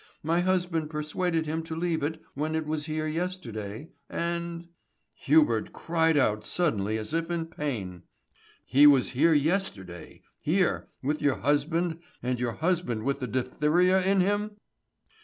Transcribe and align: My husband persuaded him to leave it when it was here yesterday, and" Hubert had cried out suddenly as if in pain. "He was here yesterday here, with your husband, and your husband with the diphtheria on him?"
My 0.23 0.39
husband 0.39 0.89
persuaded 0.89 1.45
him 1.45 1.61
to 1.61 1.75
leave 1.75 2.01
it 2.01 2.19
when 2.33 2.55
it 2.55 2.65
was 2.65 2.87
here 2.87 3.05
yesterday, 3.05 3.89
and" 4.09 4.67
Hubert 5.25 5.65
had 5.65 5.73
cried 5.73 6.17
out 6.17 6.43
suddenly 6.43 6.97
as 6.97 7.13
if 7.13 7.29
in 7.29 7.45
pain. 7.45 8.01
"He 8.65 8.87
was 8.87 9.11
here 9.11 9.33
yesterday 9.35 10.23
here, 10.39 10.87
with 11.03 11.21
your 11.21 11.35
husband, 11.35 11.99
and 12.23 12.39
your 12.39 12.53
husband 12.53 13.03
with 13.05 13.19
the 13.19 13.27
diphtheria 13.27 14.03
on 14.11 14.21
him?" 14.21 14.55